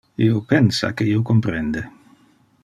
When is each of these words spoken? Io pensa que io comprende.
Io 0.27 0.39
pensa 0.53 0.89
que 1.01 1.07
io 1.11 1.21
comprende. 1.31 1.85